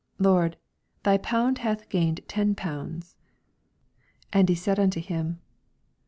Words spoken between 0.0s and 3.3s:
Lord, thy pound hath gained ten pounds.